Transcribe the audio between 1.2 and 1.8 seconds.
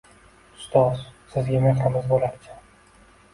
sizga